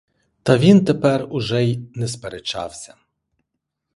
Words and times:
Та 0.43 0.57
він 0.57 0.85
тепер 0.85 1.27
уже 1.29 1.63
й 1.65 1.79
не 1.95 2.07
сперечався. 2.07 2.95